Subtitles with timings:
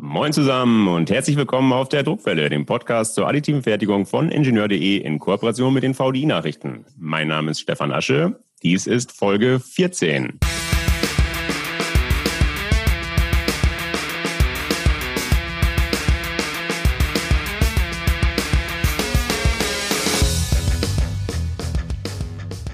[0.00, 4.98] Moin zusammen und herzlich willkommen auf der Druckwelle, dem Podcast zur additiven Fertigung von Ingenieur.de
[4.98, 6.84] in Kooperation mit den VDI-Nachrichten.
[6.96, 8.38] Mein Name ist Stefan Asche.
[8.62, 10.38] Dies ist Folge 14.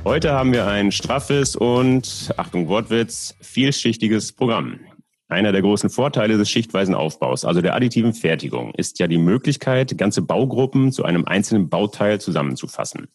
[0.04, 4.80] Heute haben wir ein straffes und, Achtung Wortwitz, vielschichtiges Programm.
[5.34, 9.98] Einer der großen Vorteile des schichtweisen Aufbaus, also der additiven Fertigung, ist ja die Möglichkeit,
[9.98, 13.08] ganze Baugruppen zu einem einzelnen Bauteil zusammenzufassen.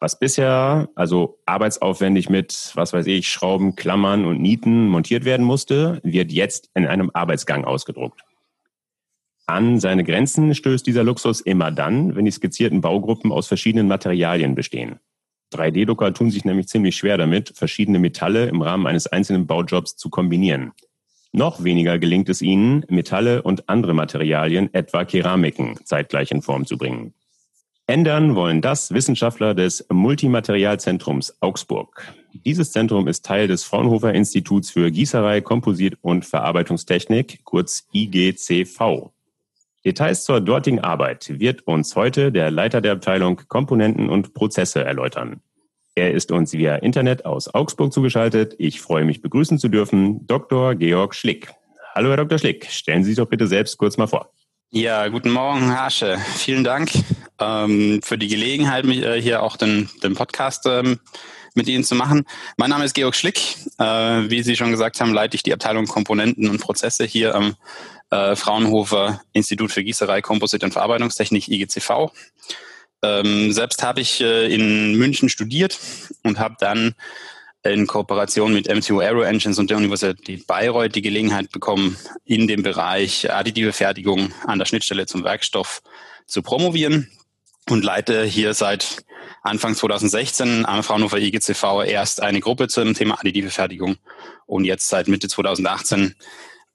[0.00, 6.00] Was bisher also arbeitsaufwendig mit, was weiß ich, Schrauben, Klammern und Nieten montiert werden musste,
[6.02, 8.22] wird jetzt in einem Arbeitsgang ausgedruckt.
[9.44, 14.54] An seine Grenzen stößt dieser Luxus immer dann, wenn die skizzierten Baugruppen aus verschiedenen Materialien
[14.54, 15.00] bestehen.
[15.52, 20.08] 3D-Drucker tun sich nämlich ziemlich schwer damit, verschiedene Metalle im Rahmen eines einzelnen Baujobs zu
[20.08, 20.72] kombinieren.
[21.32, 26.76] Noch weniger gelingt es ihnen, Metalle und andere Materialien, etwa Keramiken, zeitgleich in Form zu
[26.76, 27.14] bringen.
[27.86, 32.14] Ändern wollen das Wissenschaftler des Multimaterialzentrums Augsburg.
[32.32, 39.10] Dieses Zentrum ist Teil des Fraunhofer Instituts für Gießerei, Komposit und Verarbeitungstechnik, kurz IGCV.
[39.84, 45.40] Details zur dortigen Arbeit wird uns heute der Leiter der Abteilung Komponenten und Prozesse erläutern.
[45.94, 48.54] Er ist uns via Internet aus Augsburg zugeschaltet.
[48.56, 50.74] Ich freue mich begrüßen zu dürfen, Dr.
[50.74, 51.52] Georg Schlick.
[51.94, 52.38] Hallo, Herr Dr.
[52.38, 52.66] Schlick.
[52.70, 54.32] Stellen Sie sich doch bitte selbst kurz mal vor.
[54.70, 56.16] Ja, guten Morgen, Herr Asche.
[56.36, 56.90] Vielen Dank
[57.38, 60.98] ähm, für die Gelegenheit, mich, äh, hier auch den, den Podcast ähm,
[61.54, 62.24] mit Ihnen zu machen.
[62.56, 63.56] Mein Name ist Georg Schlick.
[63.78, 63.84] Äh,
[64.30, 67.54] wie Sie schon gesagt haben, leite ich die Abteilung Komponenten und Prozesse hier am
[68.08, 72.10] äh, Fraunhofer Institut für Gießerei, Komposit und Verarbeitungstechnik, IGCV.
[73.02, 75.78] Ähm, selbst habe ich äh, in München studiert
[76.22, 76.94] und habe dann
[77.64, 82.62] in Kooperation mit MTU Aero Engines und der Universität Bayreuth die Gelegenheit bekommen, in dem
[82.62, 85.82] Bereich additive Fertigung an der Schnittstelle zum Werkstoff
[86.26, 87.08] zu promovieren
[87.68, 89.04] und leite hier seit
[89.42, 93.96] Anfang 2016 am Fraunhofer IGCV erst eine Gruppe zum Thema additive Fertigung.
[94.46, 96.12] Und jetzt seit Mitte 2018 äh,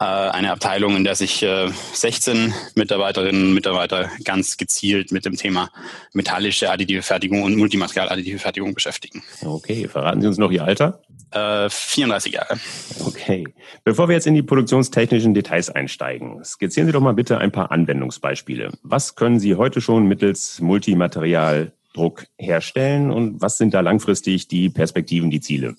[0.06, 1.46] eine Abteilung, in der sich
[1.94, 5.69] 16 äh, Mitarbeiterinnen und Mitarbeiter ganz gezielt mit dem Thema
[6.13, 9.24] metallische additive Fertigung und Multimaterial additive Fertigung beschäftigen.
[9.44, 11.02] Okay, verraten Sie uns noch Ihr Alter?
[11.31, 12.59] 34 äh, Jahre.
[13.06, 13.47] Okay.
[13.84, 17.72] Bevor wir jetzt in die produktionstechnischen Details einsteigen, skizzieren Sie doch mal bitte ein paar
[17.72, 18.72] Anwendungsbeispiele.
[18.84, 25.30] Was können Sie heute schon mittels Multimaterialdruck herstellen und was sind da langfristig die Perspektiven,
[25.30, 25.75] die Ziele?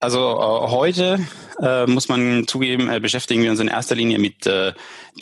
[0.00, 1.18] Also äh, heute
[1.60, 4.72] äh, muss man zugeben, äh, beschäftigen wir uns in erster Linie mit äh,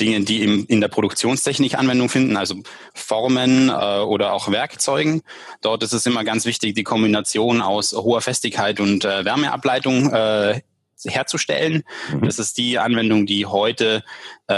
[0.00, 2.54] Dingen, die im, in der Produktionstechnik Anwendung finden, also
[2.94, 5.22] Formen äh, oder auch Werkzeugen.
[5.62, 10.12] Dort ist es immer ganz wichtig, die Kombination aus hoher Festigkeit und äh, Wärmeableitung
[11.04, 11.84] herzustellen.
[12.12, 12.24] Mhm.
[12.24, 14.02] Das ist die Anwendung, die heute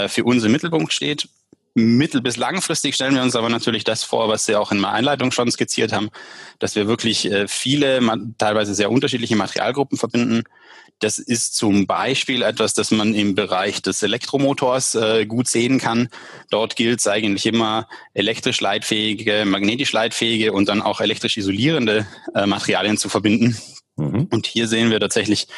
[0.08, 1.28] für uns im Mittelpunkt steht.
[1.74, 4.94] Mittel- bis langfristig stellen wir uns aber natürlich das vor, was Sie auch in meiner
[4.94, 6.10] Einleitung schon skizziert haben,
[6.58, 8.00] dass wir wirklich äh, viele,
[8.38, 10.42] teilweise sehr unterschiedliche Materialgruppen verbinden.
[10.98, 16.08] Das ist zum Beispiel etwas, das man im Bereich des Elektromotors äh, gut sehen kann.
[16.50, 22.46] Dort gilt es eigentlich immer, elektrisch leitfähige, magnetisch leitfähige und dann auch elektrisch isolierende äh,
[22.46, 23.56] Materialien zu verbinden.
[24.00, 24.28] Mhm.
[24.30, 25.48] Und hier sehen wir tatsächlich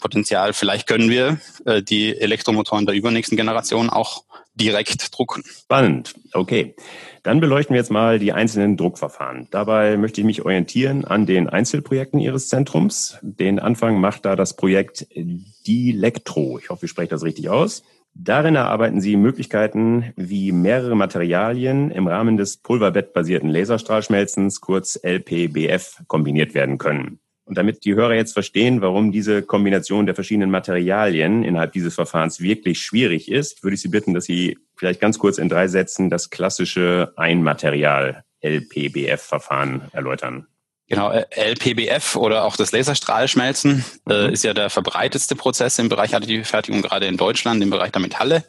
[0.00, 0.52] Potenzial.
[0.54, 1.38] Vielleicht können wir
[1.82, 4.24] die Elektromotoren der übernächsten Generation auch
[4.54, 5.44] direkt drucken.
[5.44, 6.14] Spannend.
[6.32, 6.74] Okay.
[7.22, 9.48] Dann beleuchten wir jetzt mal die einzelnen Druckverfahren.
[9.50, 13.18] Dabei möchte ich mich orientieren an den Einzelprojekten Ihres Zentrums.
[13.20, 16.58] Den Anfang macht da das Projekt Dielektro.
[16.58, 17.82] Ich hoffe, ich spreche das richtig aus.
[18.14, 26.54] Darin erarbeiten Sie Möglichkeiten, wie mehrere Materialien im Rahmen des pulverbettbasierten Laserstrahlschmelzens, kurz LPBF, kombiniert
[26.54, 27.20] werden können.
[27.50, 32.40] Und damit die Hörer jetzt verstehen, warum diese Kombination der verschiedenen Materialien innerhalb dieses Verfahrens
[32.40, 36.10] wirklich schwierig ist, würde ich Sie bitten, dass Sie vielleicht ganz kurz in drei Sätzen
[36.10, 40.46] das klassische Einmaterial LPBF-Verfahren erläutern.
[40.86, 44.32] Genau, äh, LPBF oder auch das Laserstrahlschmelzen äh, mhm.
[44.32, 48.00] ist ja der verbreitetste Prozess im Bereich additive Fertigung, gerade in Deutschland, im Bereich der
[48.00, 48.44] Metalle.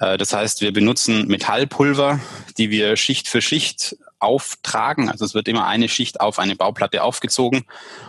[0.00, 2.20] Äh, das heißt, wir benutzen Metallpulver,
[2.58, 5.08] die wir Schicht für Schicht auftragen.
[5.08, 7.64] Also es wird immer eine Schicht auf eine Bauplatte aufgezogen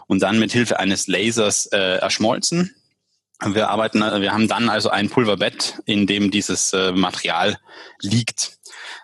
[0.08, 2.76] und dann mit Hilfe eines Lasers äh, erschmolzen.
[3.42, 7.58] Wir arbeiten, wir haben dann also ein Pulverbett, in dem dieses äh, Material
[8.02, 8.59] liegt.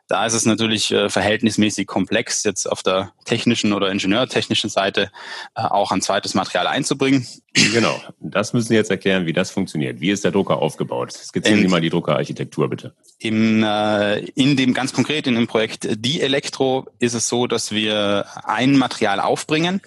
[0.08, 5.10] Da ist es natürlich äh, verhältnismäßig komplex, jetzt auf der technischen oder ingenieurtechnischen Seite
[5.56, 7.26] äh, auch ein zweites Material einzubringen.
[7.74, 10.02] Genau, das müssen Sie jetzt erklären, wie das funktioniert.
[10.02, 11.12] Wie ist der Drucker aufgebaut?
[11.14, 12.94] Skizzieren Sie mal die Druckerarchitektur bitte.
[13.18, 17.72] Im, äh, in dem ganz konkret in dem Projekt Die Elektro ist es so, dass
[17.72, 19.82] wir ein Material aufbringen,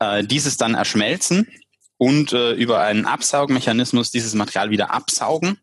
[0.00, 1.46] äh, dieses dann erschmelzen
[2.00, 5.58] und äh, über einen Absaugmechanismus dieses Material wieder absaugen.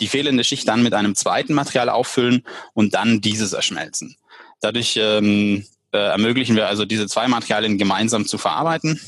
[0.00, 2.44] die fehlende Schicht dann mit einem zweiten Material auffüllen
[2.74, 4.14] und dann dieses erschmelzen.
[4.60, 9.00] Dadurch ähm, äh, ermöglichen wir also diese zwei Materialien gemeinsam zu verarbeiten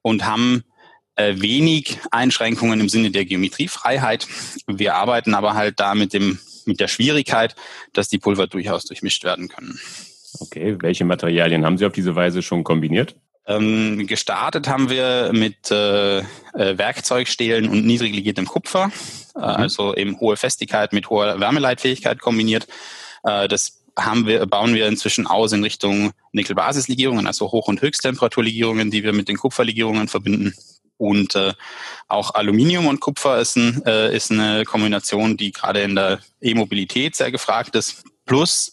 [0.00, 0.64] und haben
[1.16, 4.26] äh, wenig Einschränkungen im Sinne der Geometriefreiheit.
[4.66, 7.54] Wir arbeiten aber halt da mit dem mit der Schwierigkeit,
[7.92, 9.78] dass die Pulver durchaus durchmischt werden können.
[10.40, 13.14] Okay, welche Materialien haben Sie auf diese Weise schon kombiniert?
[13.48, 18.92] Ähm, gestartet haben wir mit äh, äh, Werkzeugstählen und niedrig legiertem Kupfer,
[19.34, 19.44] äh, mhm.
[19.44, 22.68] also eben hohe Festigkeit mit hoher Wärmeleitfähigkeit kombiniert.
[23.24, 28.90] Äh, das haben wir, bauen wir inzwischen aus in Richtung Nickel-Basis-Legierungen, also Hoch- und Höchsttemperaturlegierungen,
[28.90, 30.54] die wir mit den Kupferlegierungen verbinden.
[30.98, 31.54] Und äh,
[32.08, 37.16] auch Aluminium und Kupfer ist, ein, äh, ist eine Kombination, die gerade in der E-Mobilität
[37.16, 38.04] sehr gefragt ist.
[38.26, 38.72] Plus,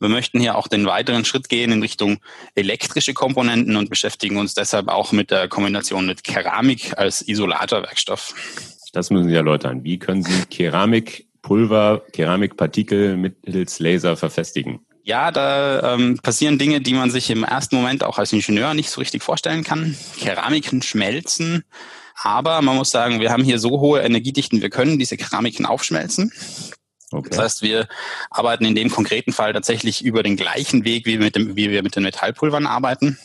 [0.00, 2.18] wir möchten hier auch den weiteren Schritt gehen in Richtung
[2.54, 8.34] elektrische Komponenten und beschäftigen uns deshalb auch mit der Kombination mit Keramik als Isolatorwerkstoff.
[8.92, 9.82] Das müssen Sie erläutern.
[9.84, 14.80] Wie können Sie Keramikpulver, Keramikpartikel mittels Laser verfestigen?
[15.02, 18.88] Ja, da ähm, passieren Dinge, die man sich im ersten Moment auch als Ingenieur nicht
[18.88, 19.96] so richtig vorstellen kann.
[20.18, 21.62] Keramiken schmelzen,
[22.22, 26.32] aber man muss sagen, wir haben hier so hohe Energiedichten, wir können diese Keramiken aufschmelzen.
[27.14, 27.28] Okay.
[27.30, 27.86] Das heißt, wir
[28.30, 31.82] arbeiten in dem konkreten Fall tatsächlich über den gleichen Weg, wie, mit dem, wie wir
[31.82, 33.18] mit den Metallpulvern arbeiten.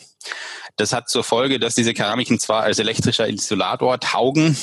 [0.76, 4.56] Das hat zur Folge, dass diese Keramiken zwar als elektrischer Isolator taugen,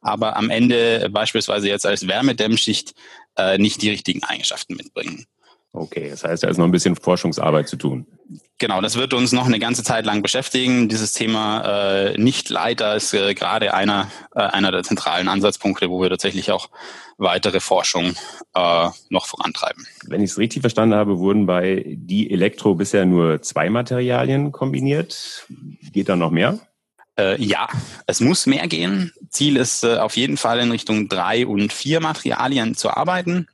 [0.00, 2.94] aber am Ende beispielsweise jetzt als Wärmedämmschicht
[3.36, 5.26] äh, nicht die richtigen Eigenschaften mitbringen.
[5.72, 8.06] Okay, das heißt, da ist noch ein bisschen Forschungsarbeit zu tun.
[8.58, 10.88] Genau, das wird uns noch eine ganze Zeit lang beschäftigen.
[10.88, 11.62] Dieses Thema
[12.12, 16.70] äh, Nichtleiter ist äh, gerade einer, äh, einer der zentralen Ansatzpunkte, wo wir tatsächlich auch
[17.18, 18.14] weitere Forschung
[18.54, 19.86] äh, noch vorantreiben.
[20.06, 25.46] Wenn ich es richtig verstanden habe, wurden bei die Elektro bisher nur zwei Materialien kombiniert.
[25.92, 26.60] Geht da noch mehr?
[27.18, 27.68] Äh, ja,
[28.06, 29.12] es muss mehr gehen.
[29.30, 33.48] Ziel ist äh, auf jeden Fall in Richtung drei und vier Materialien zu arbeiten.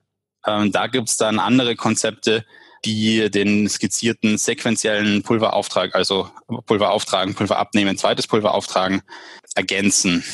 [0.46, 2.44] Ähm, da gibt's dann andere Konzepte,
[2.84, 6.30] die den skizzierten sequentiellen Pulverauftrag, also
[6.66, 9.02] Pulver auftragen, Pulver abnehmen, zweites Pulver auftragen,
[9.54, 10.24] ergänzen.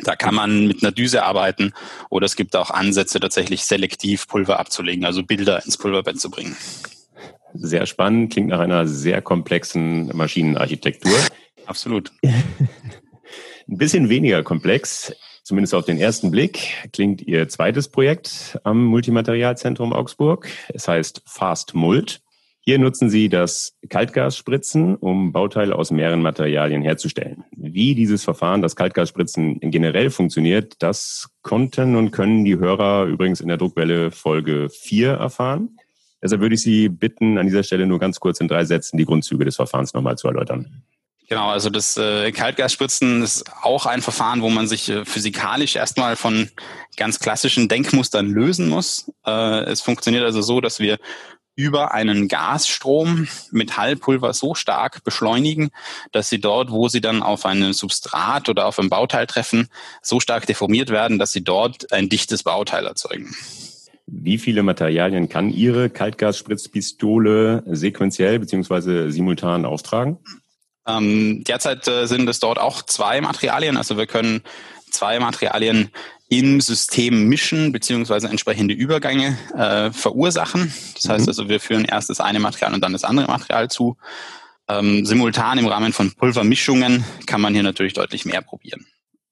[0.00, 1.72] Da kann man mit einer Düse arbeiten
[2.10, 6.56] oder es gibt auch Ansätze, tatsächlich selektiv Pulver abzulegen, also Bilder ins Pulverbett zu bringen.
[7.54, 11.18] Sehr spannend, klingt nach einer sehr komplexen Maschinenarchitektur.
[11.66, 12.12] Absolut.
[12.22, 15.12] Ein bisschen weniger komplex
[15.48, 20.46] Zumindest auf den ersten Blick klingt Ihr zweites Projekt am Multimaterialzentrum Augsburg.
[20.74, 22.20] Es heißt Fast Mult.
[22.60, 27.44] Hier nutzen Sie das Kaltgasspritzen, um Bauteile aus mehreren Materialien herzustellen.
[27.56, 33.48] Wie dieses Verfahren, das Kaltgasspritzen generell funktioniert, das konnten und können die Hörer übrigens in
[33.48, 35.78] der Druckwelle Folge 4 erfahren.
[36.22, 39.06] Deshalb würde ich Sie bitten, an dieser Stelle nur ganz kurz in drei Sätzen die
[39.06, 40.82] Grundzüge des Verfahrens nochmal zu erläutern.
[41.28, 46.16] Genau, also das äh, Kaltgasspritzen ist auch ein Verfahren, wo man sich äh, physikalisch erstmal
[46.16, 46.48] von
[46.96, 49.12] ganz klassischen Denkmustern lösen muss.
[49.26, 50.98] Äh, es funktioniert also so, dass wir
[51.54, 55.70] über einen Gasstrom Metallpulver so stark beschleunigen,
[56.12, 59.68] dass sie dort, wo sie dann auf ein Substrat oder auf ein Bauteil treffen,
[60.00, 63.34] so stark deformiert werden, dass sie dort ein dichtes Bauteil erzeugen.
[64.06, 70.18] Wie viele Materialien kann Ihre Kaltgasspritzpistole sequenziell beziehungsweise simultan auftragen?
[70.88, 73.76] Ähm, derzeit äh, sind es dort auch zwei Materialien.
[73.76, 74.42] Also wir können
[74.90, 75.90] zwei Materialien
[76.28, 80.72] im System mischen beziehungsweise entsprechende Übergänge äh, verursachen.
[80.94, 81.28] Das heißt mhm.
[81.28, 83.96] also, wir führen erst das eine Material und dann das andere Material zu.
[84.68, 88.86] Ähm, simultan im Rahmen von Pulvermischungen kann man hier natürlich deutlich mehr probieren.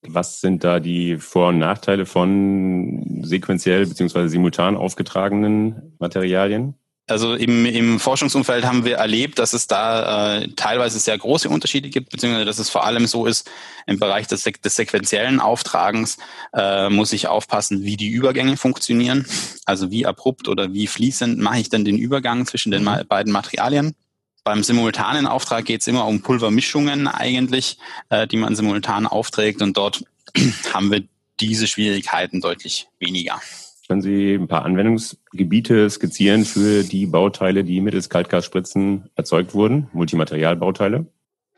[0.08, 6.74] Was sind da die Vor- und Nachteile von sequenziell beziehungsweise simultan aufgetragenen Materialien?
[7.08, 11.88] Also im, im Forschungsumfeld haben wir erlebt, dass es da äh, teilweise sehr große Unterschiede
[11.88, 13.48] gibt, beziehungsweise dass es vor allem so ist,
[13.86, 16.18] im Bereich des, des sequenziellen Auftragens
[16.52, 19.24] äh, muss ich aufpassen, wie die Übergänge funktionieren.
[19.66, 23.06] Also wie abrupt oder wie fließend mache ich denn den Übergang zwischen den mhm.
[23.08, 23.94] beiden Materialien.
[24.42, 29.76] Beim simultanen Auftrag geht es immer um Pulvermischungen eigentlich, äh, die man simultan aufträgt und
[29.76, 30.02] dort
[30.74, 31.04] haben wir
[31.38, 33.40] diese Schwierigkeiten deutlich weniger.
[33.88, 41.06] Können Sie ein paar Anwendungsgebiete skizzieren für die Bauteile, die mittels Kaltgasspritzen erzeugt wurden, Multimaterialbauteile?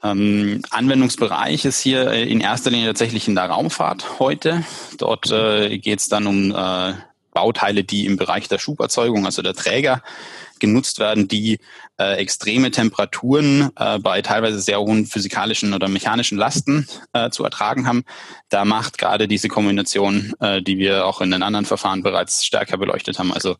[0.02, 4.62] Ähm, Anwendungsbereich ist hier äh, in erster Linie tatsächlich in der Raumfahrt heute.
[4.98, 6.92] Dort äh, geht es dann um äh,
[7.32, 10.02] Bauteile, die im Bereich der Schuberzeugung, also der Träger,
[10.60, 11.58] genutzt werden, die
[11.98, 17.86] äh, extreme Temperaturen äh, bei teilweise sehr hohen physikalischen oder mechanischen Lasten äh, zu ertragen
[17.86, 18.04] haben.
[18.48, 22.76] Da macht gerade diese Kombination, äh, die wir auch in den anderen Verfahren bereits stärker
[22.78, 23.56] beleuchtet haben, also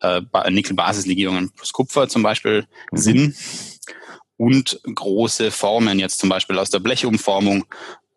[0.00, 2.96] äh, Nickel-Basislegierungen plus Kupfer zum Beispiel, mhm.
[2.96, 3.36] Sinn
[4.36, 7.64] und große Formen, jetzt zum Beispiel aus der Blechumformung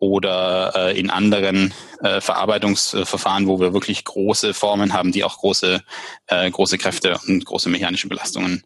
[0.00, 5.82] oder äh, in anderen äh, Verarbeitungsverfahren, wo wir wirklich große Formen haben, die auch große,
[6.26, 8.64] äh, große Kräfte und große mechanische Belastungen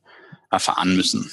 [0.51, 1.31] erfahren müssen.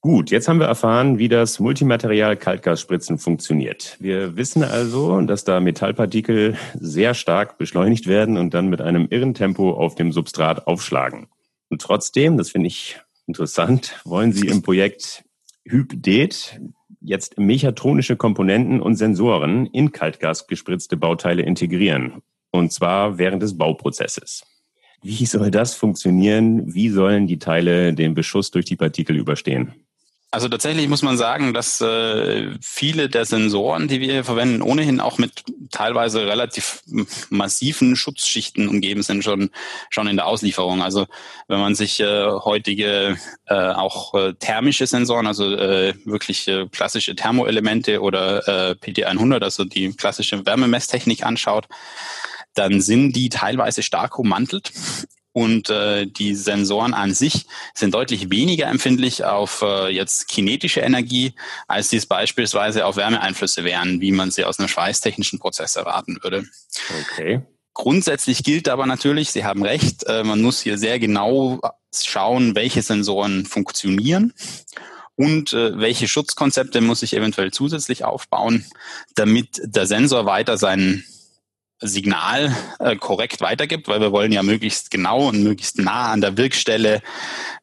[0.00, 3.96] Gut, jetzt haben wir erfahren, wie das Multimaterial-Kaltgasspritzen funktioniert.
[4.00, 9.32] Wir wissen also, dass da Metallpartikel sehr stark beschleunigt werden und dann mit einem irren
[9.32, 11.28] Tempo auf dem Substrat aufschlagen.
[11.70, 15.24] Und trotzdem, das finde ich interessant, wollen Sie im Projekt
[15.64, 16.60] HybDet
[17.04, 22.22] jetzt mechatronische Komponenten und Sensoren in Kaltgas gespritzte Bauteile integrieren.
[22.50, 24.44] Und zwar während des Bauprozesses.
[25.02, 26.74] Wie soll das funktionieren?
[26.74, 29.74] Wie sollen die Teile den Beschuss durch die Partikel überstehen?
[30.30, 34.98] Also tatsächlich muss man sagen, dass äh, viele der Sensoren, die wir hier verwenden, ohnehin
[34.98, 36.82] auch mit teilweise relativ
[37.30, 39.50] massiven Schutzschichten umgeben sind, schon,
[39.90, 40.82] schon in der Auslieferung.
[40.82, 41.06] Also
[41.48, 47.16] wenn man sich äh, heutige äh, auch äh, thermische Sensoren, also äh, wirklich äh, klassische
[47.16, 51.66] Thermoelemente oder äh, PT100, also die klassische Wärmemesstechnik anschaut,
[52.54, 54.70] dann sind die teilweise stark ummantelt
[55.34, 61.34] und äh, die Sensoren an sich sind deutlich weniger empfindlich auf äh, jetzt kinetische Energie,
[61.66, 66.44] als dies beispielsweise auf Wärmeeinflüsse wären, wie man sie aus einem schweißtechnischen Prozess erwarten würde.
[67.02, 67.42] Okay.
[67.72, 71.60] Grundsätzlich gilt aber natürlich, Sie haben recht, äh, man muss hier sehr genau
[71.92, 74.32] schauen, welche Sensoren funktionieren
[75.16, 78.64] und äh, welche Schutzkonzepte muss ich eventuell zusätzlich aufbauen,
[79.16, 81.04] damit der Sensor weiter seinen
[81.86, 86.36] Signal äh, korrekt weitergibt, weil wir wollen ja möglichst genau und möglichst nah an der
[86.36, 87.02] Wirkstelle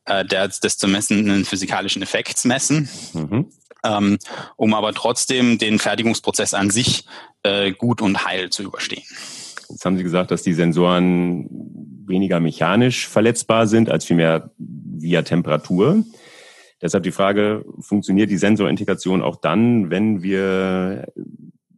[0.05, 3.47] äh, der, des zu messenden physikalischen Effekts messen, mhm.
[3.83, 4.17] ähm,
[4.55, 7.05] um aber trotzdem den Fertigungsprozess an sich
[7.43, 9.03] äh, gut und heil zu überstehen.
[9.69, 11.47] Jetzt haben Sie gesagt, dass die Sensoren
[12.05, 16.03] weniger mechanisch verletzbar sind als vielmehr via Temperatur.
[16.81, 21.07] Deshalb die Frage, funktioniert die Sensorintegration auch dann, wenn wir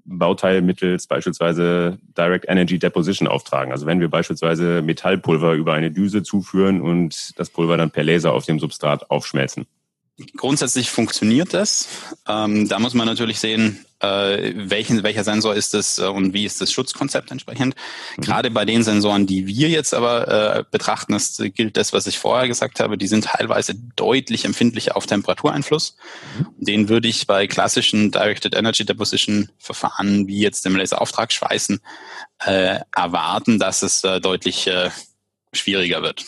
[0.05, 3.71] Bauteil mittels beispielsweise Direct Energy Deposition auftragen.
[3.71, 8.33] Also wenn wir beispielsweise Metallpulver über eine Düse zuführen und das Pulver dann per Laser
[8.33, 9.65] auf dem Substrat aufschmelzen.
[10.37, 11.87] Grundsätzlich funktioniert das.
[12.27, 16.45] Ähm, da muss man natürlich sehen, äh, welchen, welcher Sensor ist es äh, und wie
[16.45, 17.75] ist das Schutzkonzept entsprechend.
[18.17, 18.21] Mhm.
[18.21, 22.19] Gerade bei den Sensoren, die wir jetzt aber äh, betrachten, das gilt das, was ich
[22.19, 25.95] vorher gesagt habe, die sind teilweise deutlich empfindlicher auf Temperatureinfluss.
[26.37, 26.47] Mhm.
[26.57, 31.79] Den würde ich bei klassischen Directed Energy Deposition Verfahren wie jetzt dem Laserauftragsschweißen
[32.45, 34.91] äh, erwarten, dass es äh, deutlich äh,
[35.53, 36.23] schwieriger wird.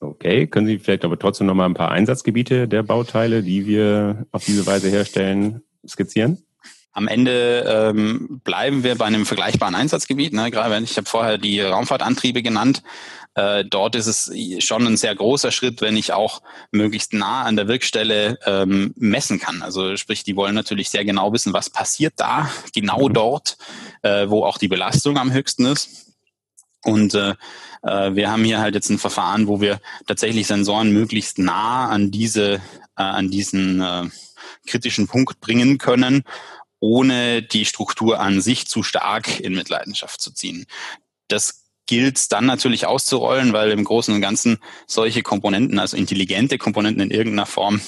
[0.00, 4.26] Okay, können Sie vielleicht aber trotzdem noch mal ein paar Einsatzgebiete der Bauteile, die wir
[4.30, 6.42] auf diese Weise herstellen, skizzieren?
[6.92, 10.32] Am Ende ähm, bleiben wir bei einem vergleichbaren Einsatzgebiet.
[10.32, 10.50] Ne?
[10.50, 12.82] Gerade wenn ich habe vorher die Raumfahrtantriebe genannt.
[13.34, 14.32] Äh, dort ist es
[14.64, 19.38] schon ein sehr großer Schritt, wenn ich auch möglichst nah an der Wirkstelle ähm, messen
[19.38, 19.60] kann.
[19.60, 23.12] Also sprich, die wollen natürlich sehr genau wissen, was passiert da, genau mhm.
[23.12, 23.58] dort,
[24.00, 26.05] äh, wo auch die Belastung am höchsten ist.
[26.84, 27.34] Und äh,
[27.82, 32.10] äh, wir haben hier halt jetzt ein Verfahren, wo wir tatsächlich Sensoren möglichst nah an
[32.10, 34.04] diese, äh, an diesen äh,
[34.66, 36.22] kritischen Punkt bringen können,
[36.80, 40.66] ohne die Struktur an sich zu stark in Mitleidenschaft zu ziehen.
[41.28, 47.02] Das gilt dann natürlich auszurollen, weil im Großen und Ganzen solche Komponenten, also intelligente Komponenten
[47.02, 47.80] in irgendeiner Form,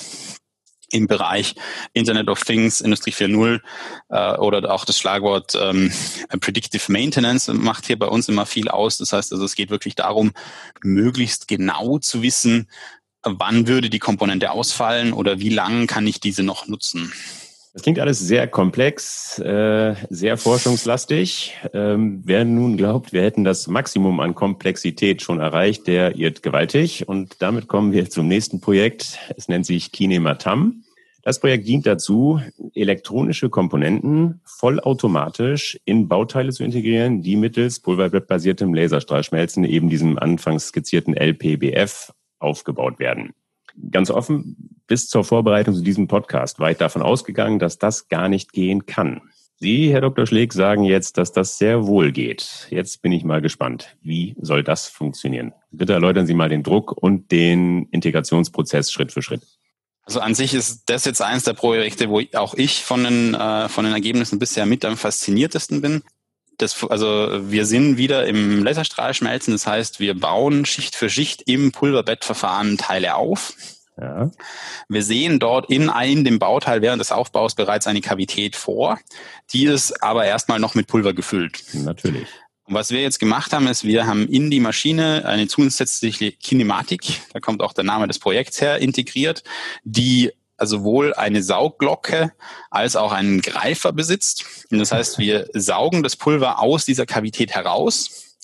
[0.91, 1.55] im Bereich
[1.93, 3.61] Internet of Things, Industrie 4.0
[4.09, 5.93] äh, oder auch das Schlagwort ähm,
[6.41, 8.99] Predictive Maintenance macht hier bei uns immer viel aus.
[8.99, 10.33] Das heißt also, es geht wirklich darum,
[10.83, 12.69] möglichst genau zu wissen,
[13.23, 17.13] wann würde die Komponente ausfallen oder wie lange kann ich diese noch nutzen.
[17.79, 21.57] Das klingt alles sehr komplex, äh, sehr forschungslastig.
[21.73, 27.07] Ähm, wer nun glaubt, wir hätten das Maximum an Komplexität schon erreicht, der irrt gewaltig.
[27.09, 29.21] Und damit kommen wir zum nächsten Projekt.
[29.37, 30.83] Es nennt sich Kinematam.
[31.23, 32.41] Das Projekt dient dazu,
[32.75, 41.17] elektronische Komponenten vollautomatisch in Bauteile zu integrieren, die mittels pulverblattbasiertem Laserstrahlschmelzen, eben diesem anfangs skizzierten
[41.17, 43.35] LPBF, aufgebaut werden
[43.91, 48.29] ganz offen, bis zur Vorbereitung zu diesem Podcast war ich davon ausgegangen, dass das gar
[48.29, 49.23] nicht gehen kann.
[49.61, 50.25] Sie, Herr Dr.
[50.25, 52.69] Schleg, sagen jetzt, dass das sehr wohl geht.
[52.71, 53.97] Jetzt bin ich mal gespannt.
[54.03, 55.53] Wie soll das funktionieren?
[55.73, 59.43] Bitte erläutern Sie mal den Druck und den Integrationsprozess Schritt für Schritt.
[60.03, 63.69] Also an sich ist das jetzt eines der Projekte, wo auch ich von den, äh,
[63.69, 66.03] von den Ergebnissen bisher mit am fasziniertesten bin.
[66.59, 71.73] Das, also wir sind wieder im Laserstrahlschmelzen, das heißt, wir bauen Schicht für Schicht im
[71.73, 73.55] Pulverbettverfahren Teile auf.
[74.01, 74.31] Ja.
[74.89, 78.99] Wir sehen dort in, in dem Bauteil während des Aufbaus bereits eine Kavität vor,
[79.53, 81.63] die ist aber erstmal noch mit Pulver gefüllt.
[81.73, 82.29] Natürlich.
[82.65, 87.23] Und was wir jetzt gemacht haben, ist, wir haben in die Maschine eine zusätzliche Kinematik,
[87.33, 89.43] da kommt auch der Name des Projekts her, integriert,
[89.85, 90.33] die
[90.67, 92.33] sowohl eine Saugglocke
[92.71, 94.45] als auch einen Greifer besitzt.
[94.71, 98.37] Und das heißt, wir saugen das Pulver aus dieser Kavität heraus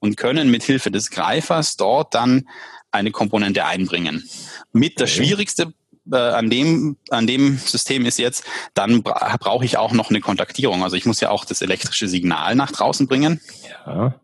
[0.00, 2.48] und können mit Hilfe des Greifers dort dann
[2.90, 4.28] eine Komponente einbringen.
[4.72, 5.72] Mit das Schwierigste
[6.10, 10.20] äh, an dem an dem System ist jetzt, dann bra brauche ich auch noch eine
[10.20, 10.82] Kontaktierung.
[10.82, 13.40] Also ich muss ja auch das elektrische Signal nach draußen bringen.
[13.86, 14.14] Ja.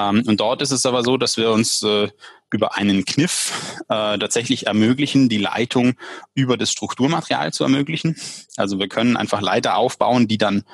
[0.00, 2.08] Ähm, und dort ist es aber so, dass wir uns äh,
[2.52, 5.94] über einen Kniff äh, tatsächlich ermöglichen, die Leitung
[6.34, 8.16] über das Strukturmaterial zu ermöglichen.
[8.56, 10.64] Also wir können einfach Leiter aufbauen, die dann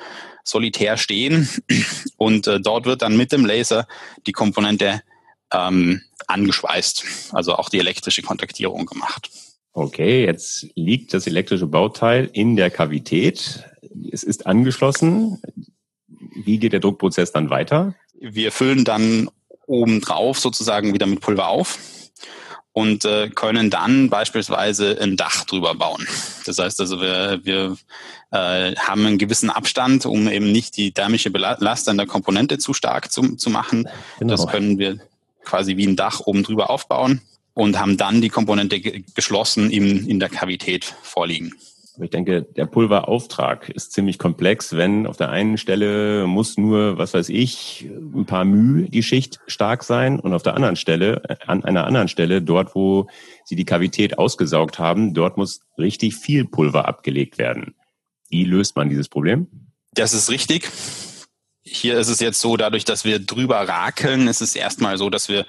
[0.43, 1.49] solitär stehen
[2.17, 3.87] und äh, dort wird dann mit dem Laser
[4.25, 5.01] die Komponente
[5.51, 9.29] ähm, angeschweißt, also auch die elektrische Kontaktierung gemacht.
[9.73, 13.63] Okay, jetzt liegt das elektrische Bauteil in der Kavität.
[14.11, 15.39] Es ist angeschlossen.
[16.07, 17.93] Wie geht der Druckprozess dann weiter?
[18.19, 19.29] Wir füllen dann
[19.65, 21.77] obendrauf sozusagen wieder mit Pulver auf
[22.77, 26.07] und äh, können dann beispielsweise ein Dach drüber bauen.
[26.45, 27.75] Das heißt also, wir, wir
[28.31, 32.73] äh, haben einen gewissen Abstand, um eben nicht die thermische Belast an der Komponente zu
[32.73, 33.89] stark zu, zu machen.
[34.19, 34.31] Genau.
[34.31, 34.99] Das können wir
[35.43, 37.21] quasi wie ein Dach oben drüber aufbauen
[37.55, 41.55] und haben dann die Komponente geschlossen in, in der Kavität vorliegen.
[41.99, 47.13] Ich denke, der Pulverauftrag ist ziemlich komplex, wenn auf der einen Stelle muss nur, was
[47.13, 51.63] weiß ich, ein paar Mühe die Schicht stark sein und auf der anderen Stelle, an
[51.63, 53.07] einer anderen Stelle, dort wo
[53.45, 57.73] Sie die Kavität ausgesaugt haben, dort muss richtig viel Pulver abgelegt werden.
[58.29, 59.47] Wie löst man dieses Problem?
[59.93, 60.69] Das ist richtig.
[61.69, 65.27] Hier ist es jetzt so, dadurch, dass wir drüber rakeln, ist es erstmal so, dass
[65.27, 65.45] wir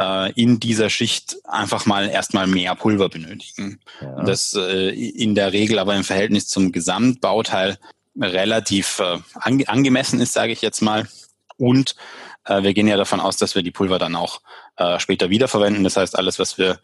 [0.00, 3.80] äh, in dieser Schicht einfach mal erstmal mehr Pulver benötigen.
[4.00, 4.22] Ja.
[4.22, 7.78] Das äh, in der Regel aber im Verhältnis zum Gesamtbauteil
[8.20, 11.08] relativ äh, ange angemessen ist, sage ich jetzt mal.
[11.56, 11.96] Und
[12.44, 14.40] äh, wir gehen ja davon aus, dass wir die Pulver dann auch
[14.76, 15.84] äh, später wiederverwenden.
[15.84, 16.78] Das heißt, alles, was wir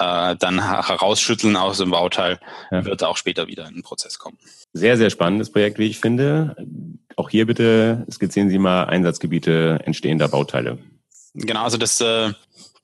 [0.00, 2.40] äh, dann herausschütteln aus dem Bauteil,
[2.70, 2.84] ja.
[2.84, 4.38] wird auch später wieder in den Prozess kommen.
[4.72, 6.56] Sehr, sehr spannendes Projekt, wie ich finde.
[7.16, 10.78] Auch hier bitte skizzieren Sie mal Einsatzgebiete entstehender Bauteile.
[11.34, 12.32] Genau, also das äh,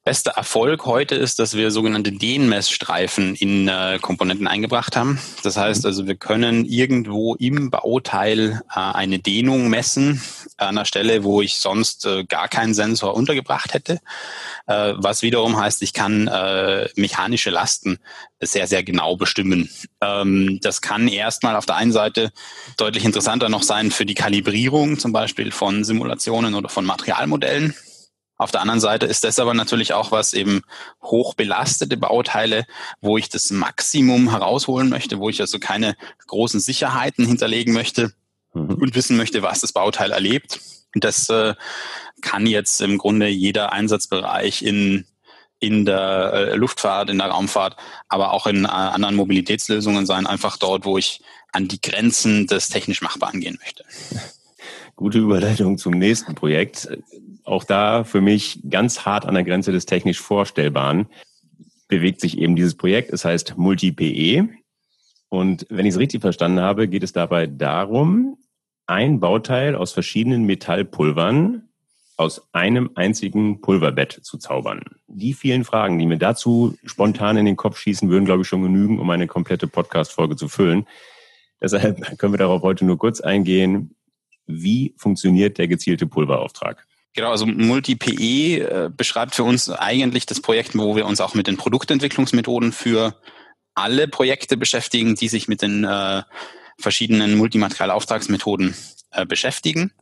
[0.07, 5.19] beste Erfolg heute ist, dass wir sogenannte Dehnmessstreifen in äh, Komponenten eingebracht haben.
[5.43, 5.89] Das heißt mhm.
[5.89, 10.23] also, wir können irgendwo im Bauteil äh, eine Dehnung messen
[10.59, 13.99] an einer Stelle, wo ich sonst äh, gar keinen Sensor untergebracht hätte.
[14.69, 17.99] Äh, was wiederum heißt, ich kann äh, mechanische Lasten
[18.41, 19.69] sehr, sehr genau bestimmen.
[20.01, 22.31] Ähm, das kann erstmal auf der einen Seite
[22.77, 27.75] deutlich interessanter noch sein für die Kalibrierung zum Beispiel von Simulationen oder von Materialmodellen.
[28.39, 30.63] Auf der anderen Seite ist das aber natürlich auch was eben
[31.03, 32.67] hochbelastete Bauteile,
[33.01, 35.97] wo ich das Maximum herausholen möchte, wo ich also keine
[36.27, 38.13] großen Sicherheiten hinterlegen möchte
[38.53, 38.75] mhm.
[38.75, 40.61] und wissen möchte, was das Bauteil erlebt.
[40.95, 41.55] Das äh,
[42.21, 45.07] kann jetzt im Grunde jeder Einsatzbereich in
[45.59, 47.77] in der äh, Luftfahrt, in der Raumfahrt,
[48.09, 51.23] aber auch in äh, anderen Mobilitätslösungen sein, einfach dort, wo ich
[51.53, 53.85] an die Grenzen des technisch Machbaren gehen möchte.
[54.97, 56.89] Gute Überleitung zum nächsten Projekt
[57.45, 61.07] auch da für mich ganz hart an der Grenze des technisch Vorstellbaren
[61.87, 63.13] bewegt sich eben dieses Projekt.
[63.13, 64.49] Es heißt Multi-PE.
[65.29, 68.39] Und wenn ich es richtig verstanden habe, geht es dabei darum,
[68.87, 71.69] ein Bauteil aus verschiedenen Metallpulvern
[72.17, 74.81] aus einem einzigen Pulverbett zu zaubern.
[75.07, 78.63] Die vielen Fragen, die mir dazu spontan in den Kopf schießen, würden, glaube ich, schon
[78.63, 80.87] genügen, um eine komplette Podcast-Folge zu füllen.
[81.61, 83.95] Deshalb können wir darauf heute nur kurz eingehen.
[84.47, 86.87] Wie funktioniert der gezielte Pulverauftrag?
[87.15, 91.47] Genau, also Multi-PE äh, beschreibt für uns eigentlich das Projekt, wo wir uns auch mit
[91.47, 93.17] den Produktentwicklungsmethoden für
[93.75, 96.23] alle Projekte beschäftigen, die sich mit den äh,
[96.79, 98.75] verschiedenen Multimaterialauftragsmethoden
[99.13, 99.93] äh, beschäftigen.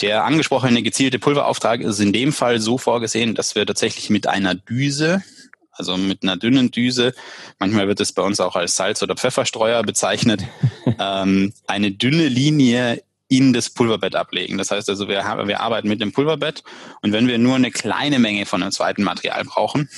[0.00, 4.54] Der angesprochene gezielte Pulverauftrag ist in dem Fall so vorgesehen, dass wir tatsächlich mit einer
[4.54, 5.24] Düse,
[5.72, 7.14] also mit einer dünnen Düse,
[7.58, 10.44] manchmal wird es bei uns auch als Salz- oder Pfefferstreuer bezeichnet,
[11.00, 14.58] ähm, eine dünne Linie in das Pulverbett ablegen.
[14.58, 16.64] Das heißt also, wir, haben, wir arbeiten mit dem Pulverbett
[17.02, 19.88] und wenn wir nur eine kleine Menge von einem zweiten Material brauchen,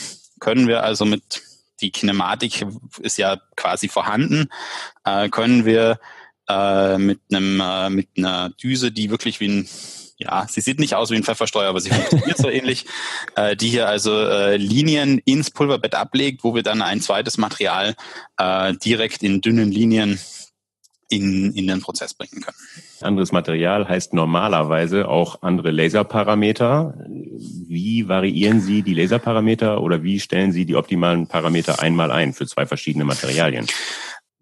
[0.41, 1.43] können wir also mit,
[1.81, 2.67] die Kinematik
[3.01, 4.49] ist ja quasi vorhanden,
[5.05, 6.01] äh, können wir
[6.49, 9.69] äh, mit einem äh, mit einer Düse, die wirklich wie ein
[10.23, 12.85] ja, sie sieht nicht aus wie ein Pfeffersteuer, aber sie funktioniert so ähnlich,
[13.37, 17.97] äh, die hier also äh, Linien ins Pulverbett ablegt, wo wir dann ein zweites Material
[18.37, 20.21] äh, direkt in dünnen Linien
[21.09, 22.59] in, in den Prozess bringen können.
[23.03, 26.95] Anderes Material heißt normalerweise auch andere Laserparameter.
[27.07, 32.47] Wie variieren Sie die Laserparameter oder wie stellen Sie die optimalen Parameter einmal ein für
[32.47, 33.67] zwei verschiedene Materialien?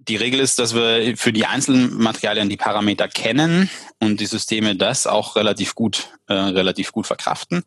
[0.08, 3.68] Die Regel ist, dass wir für die einzelnen Materialien die Parameter kennen
[4.00, 7.64] und die Systeme das auch relativ gut, äh, relativ gut verkraften.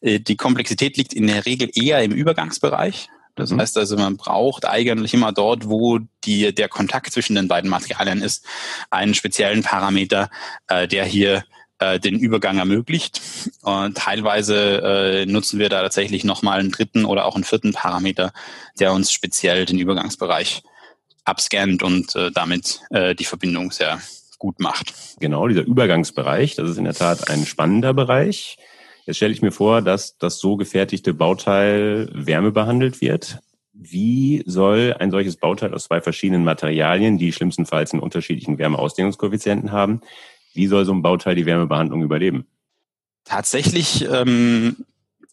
[0.00, 3.08] Äh, die Komplexität liegt in der Regel eher im Übergangsbereich.
[3.40, 3.60] Das mhm.
[3.60, 8.22] heißt also, man braucht eigentlich immer dort, wo die, der Kontakt zwischen den beiden Materialien
[8.22, 8.44] ist,
[8.90, 10.30] einen speziellen Parameter,
[10.68, 11.44] äh, der hier
[11.80, 13.20] äh, den Übergang ermöglicht.
[13.62, 18.32] Und teilweise äh, nutzen wir da tatsächlich nochmal einen dritten oder auch einen vierten Parameter,
[18.78, 20.62] der uns speziell den Übergangsbereich
[21.24, 24.00] abscannt und äh, damit äh, die Verbindung sehr
[24.38, 24.92] gut macht.
[25.20, 28.56] Genau, dieser Übergangsbereich, das ist in der Tat ein spannender Bereich.
[29.06, 33.38] Jetzt stelle ich mir vor, dass das so gefertigte Bauteil wärmebehandelt wird.
[33.72, 40.02] Wie soll ein solches Bauteil aus zwei verschiedenen Materialien, die schlimmstenfalls einen unterschiedlichen Wärmeausdehnungskoeffizienten haben,
[40.52, 42.46] wie soll so ein Bauteil die Wärmebehandlung überleben?
[43.24, 44.84] Tatsächlich, ähm,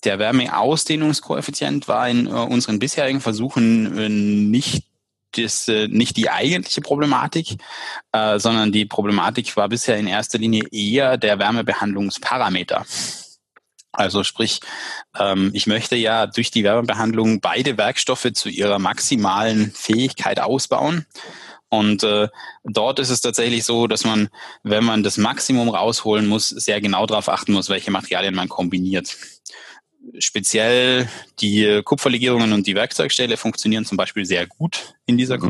[0.03, 4.86] der Wärmeausdehnungskoeffizient war in äh, unseren bisherigen Versuchen äh, nicht
[5.32, 7.58] das, äh, nicht die eigentliche Problematik,
[8.12, 12.86] äh, sondern die Problematik war bisher in erster Linie eher der Wärmebehandlungsparameter.
[13.97, 14.60] Also sprich,
[15.19, 21.07] ähm, ich möchte ja durch die Wärmebehandlung beide Werkstoffe zu ihrer maximalen Fähigkeit ausbauen.
[21.69, 22.29] Und äh,
[22.63, 24.29] dort ist es tatsächlich so, dass man,
[24.62, 29.17] wenn man das Maximum rausholen muss, sehr genau darauf achten muss, welche Materialien man kombiniert.
[30.19, 35.41] Speziell die Kupferlegierungen und die Werkzeugstelle funktionieren zum Beispiel sehr gut in dieser mhm.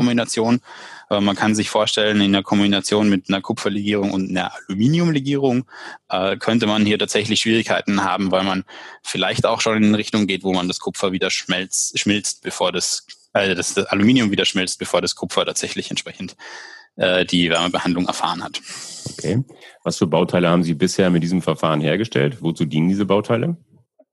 [1.09, 5.65] Äh, man kann sich vorstellen, in der Kombination mit einer Kupferlegierung und einer Aluminiumlegierung
[6.09, 8.63] äh, könnte man hier tatsächlich Schwierigkeiten haben, weil man
[9.03, 12.71] vielleicht auch schon in eine Richtung geht, wo man das Kupfer wieder schmelzt, schmilzt, bevor
[12.71, 16.35] das äh, das, das Aluminium wieder schmilzt, bevor das Kupfer tatsächlich entsprechend
[16.95, 18.61] äh, die Wärmebehandlung erfahren hat.
[19.11, 19.43] Okay.
[19.83, 22.37] Was für Bauteile haben Sie bisher mit diesem Verfahren hergestellt?
[22.41, 23.57] Wozu dienen diese Bauteile?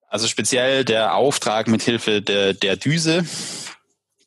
[0.08, 3.24] Also speziell der Auftrag mit Hilfe der, der Düse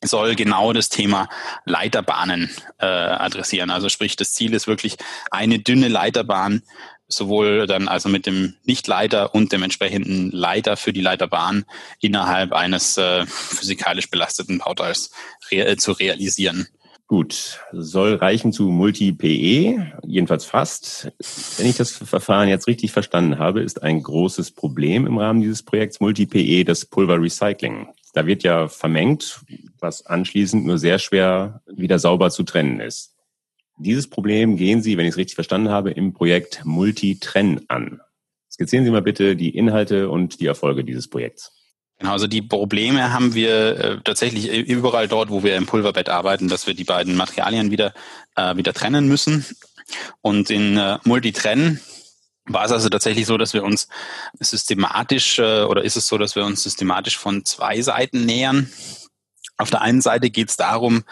[0.02, 1.28] soll genau das Thema
[1.64, 3.70] Leiterbahnen äh, adressieren.
[3.70, 4.96] Also sprich, das Ziel ist wirklich
[5.30, 6.62] eine dünne Leiterbahn
[7.08, 11.64] sowohl dann also mit dem Nichtleiter und dem entsprechenden Leiter für die Leiterbahn
[12.00, 15.10] innerhalb eines äh, physikalisch belasteten Bauteils
[15.50, 16.68] re äh, zu realisieren.
[17.06, 21.10] Gut, soll reichen zu Multi-PE, jedenfalls fast.
[21.56, 25.62] Wenn ich das Verfahren jetzt richtig verstanden habe, ist ein großes Problem im Rahmen dieses
[25.62, 27.88] Projekts Multi-PE das Pulverrecycling.
[28.12, 29.40] Da wird ja vermengt,
[29.78, 33.14] was anschließend nur sehr schwer wieder sauber zu trennen ist.
[33.78, 38.00] Dieses Problem gehen Sie, wenn ich es richtig verstanden habe, im Projekt Multitren an.
[38.50, 41.52] Skizzieren Sie mal bitte die Inhalte und die Erfolge dieses Projekts.
[41.98, 46.48] Genau, also die Probleme haben wir äh, tatsächlich überall dort, wo wir im Pulverbett arbeiten,
[46.48, 47.92] dass wir die beiden Materialien wieder,
[48.36, 49.44] äh, wieder trennen müssen.
[50.20, 51.80] Und in äh, Multitren
[52.48, 53.88] war es also tatsächlich so, dass wir uns
[54.40, 58.70] systematisch äh, oder ist es so, dass wir uns systematisch von zwei Seiten nähern.
[59.56, 61.04] Auf der einen Seite geht es darum,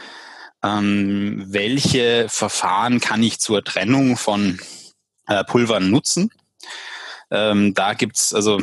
[0.62, 4.58] ähm, welche Verfahren kann ich zur Trennung von
[5.26, 6.30] äh, Pulvern nutzen.
[7.30, 8.60] Ähm, da gibt's also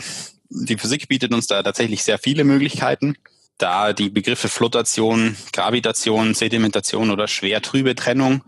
[0.50, 3.16] die Physik bietet uns da tatsächlich sehr viele Möglichkeiten.
[3.58, 8.44] Da die Begriffe Flotation, Gravitation, Sedimentation oder schwer trübe Trennung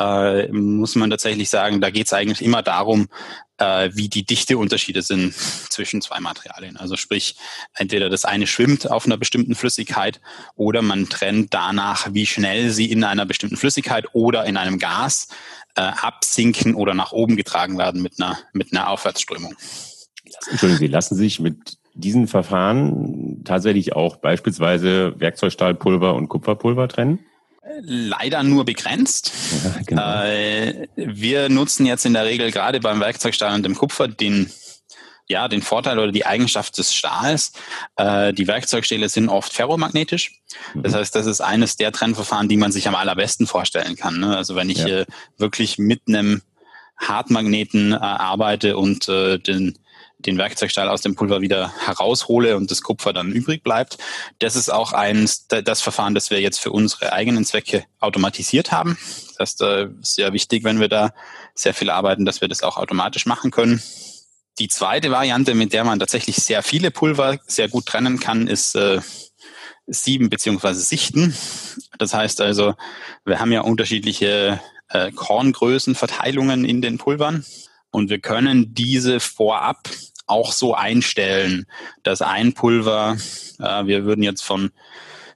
[0.00, 3.08] äh, muss man tatsächlich sagen, da geht es eigentlich immer darum,
[3.58, 6.78] äh, wie die Dichteunterschiede sind zwischen zwei Materialien.
[6.78, 7.36] Also sprich,
[7.74, 10.20] entweder das eine schwimmt auf einer bestimmten Flüssigkeit
[10.56, 15.28] oder man trennt danach, wie schnell sie in einer bestimmten Flüssigkeit oder in einem Gas
[15.76, 19.54] äh, absinken oder nach oben getragen werden mit einer, mit einer Aufwärtsströmung.
[20.50, 27.18] Entschuldigen Sie, lassen sich mit diesen Verfahren tatsächlich auch beispielsweise Werkzeugstahlpulver und Kupferpulver trennen?
[27.82, 29.32] Leider nur begrenzt.
[29.64, 30.22] Ja, genau.
[30.22, 34.50] äh, wir nutzen jetzt in der Regel gerade beim Werkzeugstahl und dem Kupfer den
[35.30, 37.52] ja, den Vorteil oder die Eigenschaft des Stahls.
[37.94, 40.40] Äh, die Werkzeugstähle sind oft ferromagnetisch.
[40.74, 40.96] Das mhm.
[40.96, 44.18] heißt, das ist eines der Trennverfahren, die man sich am allerbesten vorstellen kann.
[44.18, 44.36] Ne?
[44.36, 44.88] Also wenn ich ja.
[44.88, 45.06] äh,
[45.38, 46.42] wirklich mit einem
[46.96, 49.78] Hartmagneten äh, arbeite und äh, den
[50.26, 53.98] den Werkzeugstahl aus dem Pulver wieder heraushole und das Kupfer dann übrig bleibt.
[54.38, 58.98] Das ist auch eins, das Verfahren, das wir jetzt für unsere eigenen Zwecke automatisiert haben.
[59.38, 61.12] Das äh, ist sehr wichtig, wenn wir da
[61.54, 63.82] sehr viel arbeiten, dass wir das auch automatisch machen können.
[64.58, 68.74] Die zweite Variante, mit der man tatsächlich sehr viele Pulver sehr gut trennen kann, ist
[68.76, 69.00] äh,
[69.86, 71.34] Sieben beziehungsweise Sichten.
[71.98, 72.74] Das heißt also,
[73.24, 77.44] wir haben ja unterschiedliche äh, Korngrößenverteilungen in den Pulvern.
[77.90, 79.88] Und wir können diese vorab
[80.30, 81.66] auch so einstellen,
[82.02, 83.16] dass ein Pulver,
[83.58, 84.70] äh, wir würden jetzt von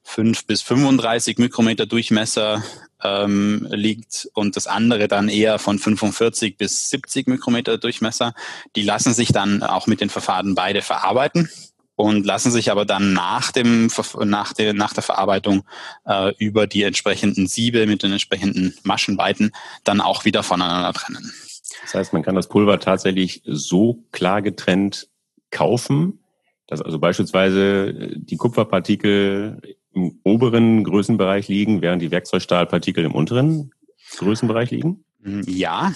[0.04, 2.62] 5 bis 35 Mikrometer Durchmesser
[3.02, 8.35] ähm, liegt und das andere dann eher von 45 bis 70 Mikrometer Durchmesser.
[8.76, 11.48] Die lassen sich dann auch mit den Verfahren beide verarbeiten
[11.96, 13.88] und lassen sich aber dann nach dem
[14.20, 15.64] nach der nach der Verarbeitung
[16.07, 19.52] äh, über die entsprechenden Siebe mit den entsprechenden Maschenweiten
[19.85, 21.33] dann auch wieder voneinander trennen.
[21.82, 25.08] Das heißt, man kann das Pulver tatsächlich so klar getrennt
[25.50, 26.20] kaufen,
[26.66, 33.72] dass also beispielsweise die Kupferpartikel im oberen Größenbereich liegen, während die Werkzeugstahlpartikel im unteren
[34.16, 35.04] Größenbereich liegen?
[35.46, 35.92] Ja,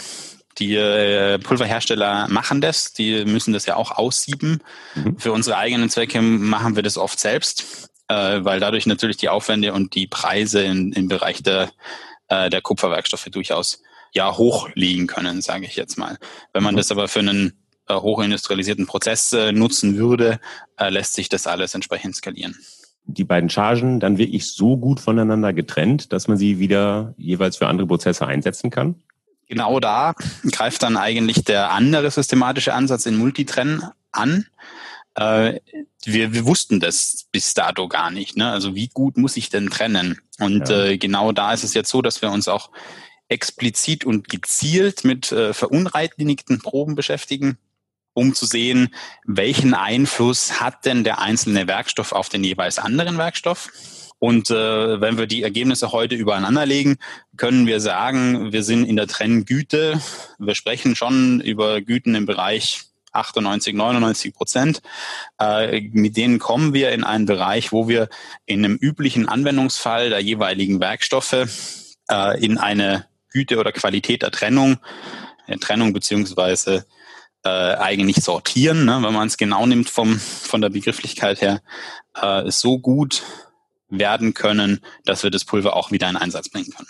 [0.58, 4.62] die äh, Pulverhersteller machen das, die müssen das ja auch aussieben.
[4.94, 5.18] Mhm.
[5.18, 9.72] Für unsere eigenen Zwecke machen wir das oft selbst, äh, weil dadurch natürlich die Aufwände
[9.72, 11.70] und die Preise im Bereich der,
[12.28, 16.18] äh, der Kupferwerkstoffe durchaus ja hoch liegen können, sage ich jetzt mal.
[16.52, 16.78] Wenn man mhm.
[16.78, 17.52] das aber für einen
[17.88, 20.40] äh, hochindustrialisierten Prozess äh, nutzen würde,
[20.76, 22.56] äh, lässt sich das alles entsprechend skalieren.
[23.04, 27.66] Die beiden Chargen dann wirklich so gut voneinander getrennt, dass man sie wieder jeweils für
[27.66, 28.96] andere Prozesse einsetzen kann?
[29.48, 30.14] Genau da
[30.50, 34.46] greift dann eigentlich der andere systematische Ansatz in Multitrennen an.
[35.14, 35.60] Äh,
[36.04, 38.36] wir, wir wussten das bis dato gar nicht.
[38.36, 38.50] Ne?
[38.50, 40.20] Also wie gut muss ich denn trennen?
[40.38, 40.84] Und ja.
[40.84, 42.70] äh, genau da ist es jetzt so, dass wir uns auch
[43.28, 47.58] explizit und gezielt mit äh, verunreinigten Proben beschäftigen,
[48.14, 53.70] um zu sehen, welchen Einfluss hat denn der einzelne Werkstoff auf den jeweils anderen Werkstoff.
[54.18, 56.96] Und äh, wenn wir die Ergebnisse heute übereinander legen,
[57.36, 60.00] können wir sagen, wir sind in der Trenngüte.
[60.38, 64.82] Wir sprechen schon über Güten im Bereich 98, 99 Prozent.
[65.40, 68.08] Äh, mit denen kommen wir in einen Bereich, wo wir
[68.44, 71.46] in einem üblichen Anwendungsfall der jeweiligen Werkstoffe
[72.10, 74.78] äh, in eine Güte oder Qualität der Trennung,
[75.46, 76.86] der Trennung beziehungsweise
[77.44, 81.62] äh, eigentlich sortieren, ne, wenn man es genau nimmt vom, von der Begrifflichkeit her,
[82.14, 83.22] äh, so gut
[83.88, 86.88] werden können, dass wir das Pulver auch wieder in Einsatz bringen können.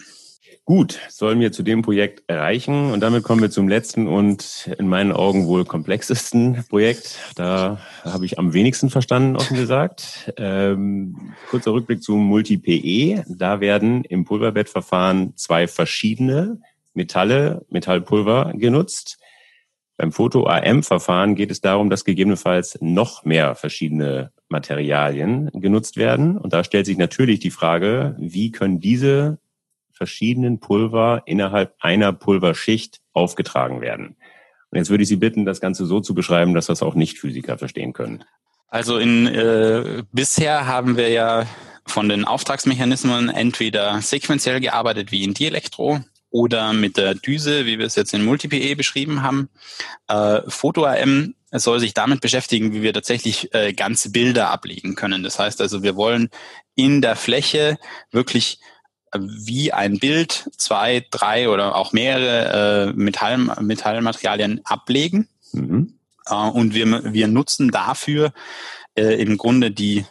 [0.68, 2.92] Gut, sollen wir zu dem Projekt erreichen.
[2.92, 7.18] Und damit kommen wir zum letzten und in meinen Augen wohl komplexesten Projekt.
[7.36, 10.30] Da habe ich am wenigsten verstanden, offen gesagt.
[10.36, 13.24] Ähm, kurzer Rückblick zum Multi-PE.
[13.28, 16.60] Da werden im Pulverbettverfahren zwei verschiedene
[16.92, 19.18] Metalle, Metallpulver genutzt.
[19.96, 26.36] Beim Foto-AM-Verfahren geht es darum, dass gegebenenfalls noch mehr verschiedene Materialien genutzt werden.
[26.36, 29.38] Und da stellt sich natürlich die Frage, wie können diese
[29.98, 34.16] verschiedenen Pulver innerhalb einer Pulverschicht aufgetragen werden?
[34.70, 37.58] Und jetzt würde ich Sie bitten, das Ganze so zu beschreiben, dass das auch Nicht-Physiker
[37.58, 38.24] verstehen können.
[38.68, 41.46] Also in äh, bisher haben wir ja
[41.86, 47.86] von den Auftragsmechanismen entweder sequenziell gearbeitet wie in Dielektro oder mit der Düse, wie wir
[47.86, 49.48] es jetzt in MultiPE beschrieben haben.
[50.08, 55.22] Äh, Foto-AM soll sich damit beschäftigen, wie wir tatsächlich äh, ganze Bilder ablegen können.
[55.22, 56.28] Das heißt also, wir wollen
[56.74, 57.78] in der Fläche
[58.10, 58.60] wirklich
[59.16, 65.28] wie ein Bild zwei, drei oder auch mehrere äh, Metall, Metallmaterialien ablegen.
[65.52, 65.94] Mhm.
[66.26, 68.32] Äh, und wir, wir nutzen dafür
[68.96, 70.04] äh, im Grunde die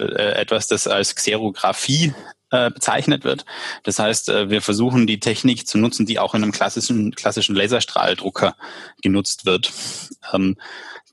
[0.00, 2.12] äh, etwas, das als Xerographie
[2.50, 3.44] äh, bezeichnet wird.
[3.82, 7.56] Das heißt, äh, wir versuchen die Technik zu nutzen, die auch in einem klassischen, klassischen
[7.56, 8.56] Laserstrahldrucker
[9.02, 9.72] genutzt wird.
[10.32, 10.56] Ähm,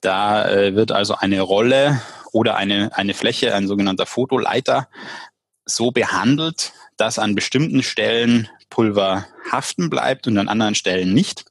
[0.02, 2.02] da wird also eine Rolle
[2.34, 4.90] oder eine, eine Fläche, ein sogenannter Fotoleiter,
[5.66, 11.46] so behandelt, dass an bestimmten Stellen Pulver haften bleibt und an anderen Stellen nicht.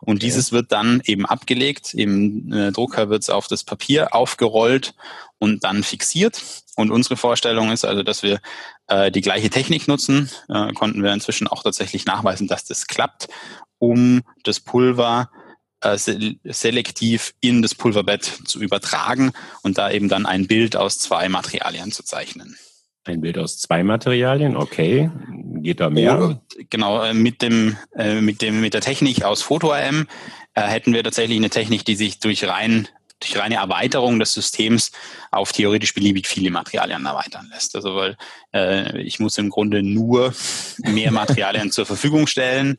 [0.00, 0.26] Und okay.
[0.26, 1.94] dieses wird dann eben abgelegt.
[1.94, 4.94] Im äh, Drucker wird es auf das Papier aufgerollt
[5.38, 6.42] und dann fixiert.
[6.76, 8.40] Und unsere Vorstellung ist also, dass wir
[8.88, 10.30] äh, die gleiche Technik nutzen.
[10.48, 13.28] Äh, konnten wir inzwischen auch tatsächlich nachweisen, dass das klappt,
[13.78, 15.30] um das Pulver
[15.80, 21.28] äh, selektiv in das Pulverbett zu übertragen und da eben dann ein Bild aus zwei
[21.28, 22.56] Materialien zu zeichnen.
[23.06, 25.10] Ein Bild aus zwei Materialien, okay.
[25.62, 26.18] Geht da mehr?
[26.18, 26.40] Oder,
[26.70, 30.06] genau, äh, mit dem, äh, mit dem, mit der Technik aus Photo-AM
[30.54, 32.88] äh, hätten wir tatsächlich eine Technik, die sich durch rein
[33.20, 34.92] durch reine Erweiterung des Systems
[35.30, 37.74] auf theoretisch beliebig viele Materialien erweitern lässt.
[37.74, 38.16] Also weil
[38.52, 40.34] äh, ich muss im Grunde nur
[40.82, 42.76] mehr Materialien zur Verfügung stellen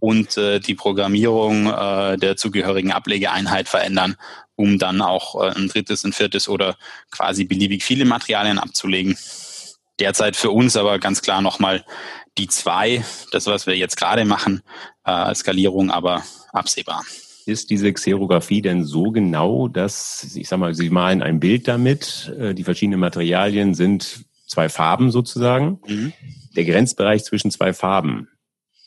[0.00, 4.16] und äh, die Programmierung äh, der zugehörigen Ablegeeinheit verändern,
[4.56, 6.76] um dann auch äh, ein drittes, ein viertes oder
[7.10, 9.18] quasi beliebig viele Materialien abzulegen.
[10.00, 11.84] Derzeit für uns aber ganz klar nochmal
[12.36, 14.62] die zwei, das was wir jetzt gerade machen,
[15.04, 17.04] äh, Skalierung aber absehbar.
[17.46, 22.34] Ist diese Xerographie denn so genau, dass, ich sag mal, Sie malen ein Bild damit,
[22.38, 25.80] äh, die verschiedenen Materialien sind zwei Farben sozusagen.
[25.86, 26.12] Mhm.
[26.56, 28.28] Der Grenzbereich zwischen zwei Farben,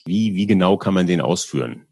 [0.05, 1.85] wie, wie genau kann man den ausführen?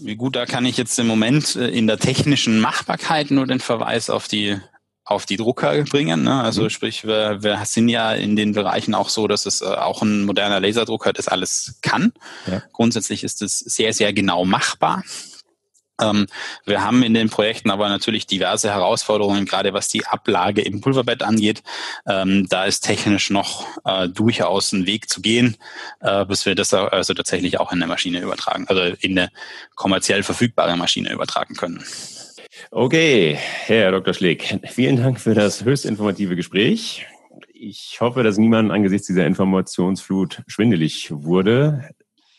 [0.00, 3.60] Wie gut, da kann ich jetzt im Moment äh, in der technischen Machbarkeit nur den
[3.60, 4.58] Verweis auf die
[5.08, 6.24] auf die Drucker bringen.
[6.24, 6.42] Ne?
[6.42, 6.70] Also mhm.
[6.70, 10.24] sprich, wir, wir sind ja in den Bereichen auch so, dass es äh, auch ein
[10.24, 12.12] moderner Laserdrucker das alles kann.
[12.46, 12.62] Ja.
[12.72, 15.02] Grundsätzlich ist es sehr, sehr genau machbar.
[15.98, 16.26] Ähm,
[16.66, 21.22] wir haben in den Projekten aber natürlich diverse Herausforderungen, gerade was die Ablage im Pulverbett
[21.22, 21.62] angeht.
[22.06, 25.56] Ähm, da ist technisch noch äh, durchaus ein Weg zu gehen,
[26.00, 29.30] äh, bis wir das also tatsächlich auch in eine Maschine übertragen, also in eine
[29.74, 31.82] kommerziell verfügbare Maschine übertragen können.
[32.70, 34.14] Okay, Herr Dr.
[34.14, 37.06] Schlick, vielen Dank für das höchst informative Gespräch
[37.54, 41.90] Ich hoffe, dass niemand angesichts dieser Informationsflut schwindelig wurde.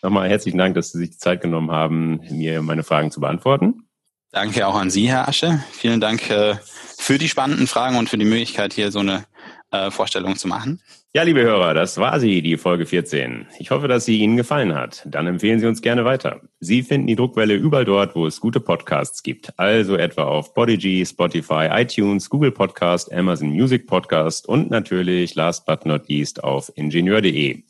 [0.02, 3.84] Nochmal herzlichen Dank, dass Sie sich die Zeit genommen haben, mir meine Fragen zu beantworten.
[4.32, 5.64] Danke auch an Sie, Herr Asche.
[5.72, 6.56] Vielen Dank äh,
[6.98, 9.26] für die spannenden Fragen und für die Möglichkeit, hier so eine
[9.72, 10.82] äh, Vorstellung zu machen.
[11.12, 13.48] Ja, liebe Hörer, das war sie, die Folge 14.
[13.58, 15.02] Ich hoffe, dass sie Ihnen gefallen hat.
[15.08, 16.42] Dann empfehlen Sie uns gerne weiter.
[16.60, 19.58] Sie finden die Druckwelle überall dort, wo es gute Podcasts gibt.
[19.58, 25.84] Also etwa auf Podigy, Spotify, iTunes, Google Podcast, Amazon Music Podcast und natürlich, last but
[25.84, 27.64] not least, auf ingenieur.de.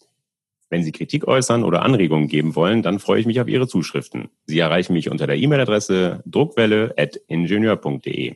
[0.69, 4.27] Wenn Sie Kritik äußern oder Anregungen geben wollen, dann freue ich mich auf Ihre Zuschriften.
[4.47, 8.35] Sie erreichen mich unter der E-Mail-Adresse druckwelle.ingenieur.de.